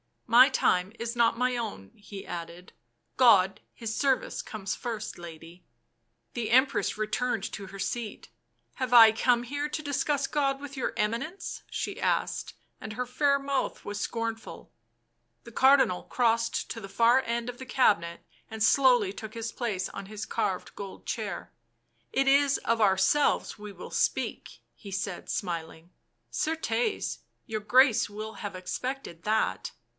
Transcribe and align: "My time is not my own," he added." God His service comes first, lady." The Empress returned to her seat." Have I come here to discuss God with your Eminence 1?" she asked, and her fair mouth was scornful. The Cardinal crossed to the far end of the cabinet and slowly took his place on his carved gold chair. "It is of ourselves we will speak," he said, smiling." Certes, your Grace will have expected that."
"My 0.41 0.47
time 0.49 0.93
is 0.97 1.13
not 1.15 1.37
my 1.37 1.57
own," 1.57 1.91
he 1.93 2.25
added." 2.25 2.71
God 3.27 3.59
His 3.73 3.93
service 3.95 4.41
comes 4.41 4.73
first, 4.73 5.19
lady." 5.19 5.63
The 6.33 6.49
Empress 6.49 6.97
returned 6.97 7.43
to 7.51 7.67
her 7.67 7.77
seat." 7.77 8.29
Have 8.75 8.93
I 8.93 9.11
come 9.11 9.43
here 9.43 9.67
to 9.69 9.83
discuss 9.83 10.25
God 10.27 10.59
with 10.61 10.75
your 10.77 10.93
Eminence 10.95 11.63
1?" 11.65 11.67
she 11.73 12.01
asked, 12.01 12.53
and 12.79 12.93
her 12.93 13.05
fair 13.05 13.37
mouth 13.39 13.85
was 13.85 13.99
scornful. 13.99 14.71
The 15.43 15.51
Cardinal 15.51 16.03
crossed 16.03 16.71
to 16.71 16.79
the 16.79 16.89
far 16.89 17.21
end 17.25 17.47
of 17.49 17.59
the 17.59 17.65
cabinet 17.65 18.21
and 18.49 18.63
slowly 18.63 19.11
took 19.13 19.33
his 19.33 19.51
place 19.51 19.87
on 19.89 20.05
his 20.07 20.25
carved 20.25 20.73
gold 20.75 21.05
chair. 21.05 21.51
"It 22.13 22.27
is 22.27 22.57
of 22.59 22.81
ourselves 22.81 23.59
we 23.59 23.73
will 23.73 23.91
speak," 23.91 24.61
he 24.73 24.91
said, 24.91 25.29
smiling." 25.29 25.91
Certes, 26.43 27.19
your 27.45 27.61
Grace 27.61 28.09
will 28.09 28.35
have 28.35 28.55
expected 28.55 29.23
that." 29.23 29.73